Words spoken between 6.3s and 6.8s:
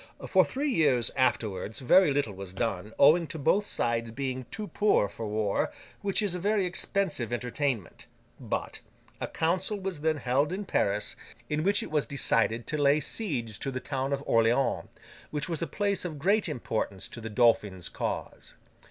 a very